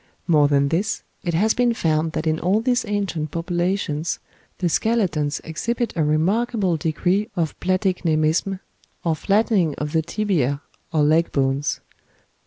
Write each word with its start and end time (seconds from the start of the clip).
More 0.25 0.47
than 0.47 0.69
this, 0.69 1.03
it 1.23 1.35
has 1.35 1.53
been 1.53 1.75
found 1.75 2.13
that 2.13 2.25
in 2.25 2.39
all 2.39 2.59
these 2.59 2.85
ancient 2.85 3.29
populations 3.29 4.17
the 4.57 4.67
skeletons 4.67 5.39
exhibit 5.43 5.93
a 5.95 6.03
remarkable 6.03 6.75
degree 6.75 7.29
of 7.35 7.53
platicnemism, 7.59 8.61
or 9.03 9.15
flattening 9.15 9.75
of 9.75 9.91
the 9.91 10.01
tibiæ 10.01 10.59
or 10.91 11.03
leg 11.03 11.31
bones. 11.31 11.81